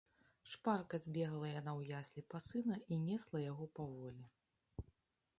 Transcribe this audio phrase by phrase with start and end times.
[0.51, 4.23] Шпарка збегала яна ў яслі па сына і несла яго паволі.